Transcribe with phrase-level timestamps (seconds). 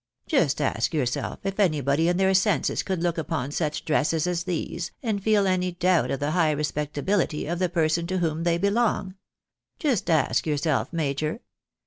[0.25, 4.89] Just ask yourself if anybody in their senses could look upon such dresses as these,
[5.03, 9.13] and feel any doubt of the high respectability of the person to whom they belong?
[9.77, 11.41] Just ask yourself, major